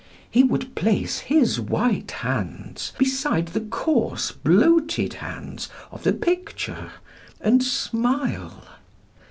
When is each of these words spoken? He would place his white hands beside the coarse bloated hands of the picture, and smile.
He 0.31 0.41
would 0.43 0.73
place 0.73 1.19
his 1.19 1.59
white 1.59 2.09
hands 2.09 2.91
beside 2.97 3.49
the 3.49 3.59
coarse 3.61 4.31
bloated 4.31 5.13
hands 5.13 5.69
of 5.91 6.01
the 6.03 6.11
picture, 6.13 6.93
and 7.39 7.61
smile. 7.63 8.63